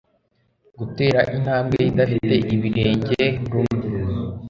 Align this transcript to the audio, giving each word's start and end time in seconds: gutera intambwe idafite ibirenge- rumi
gutera 0.79 1.19
intambwe 1.35 1.77
idafite 1.89 2.33
ibirenge- 2.55 3.21
rumi 3.51 3.77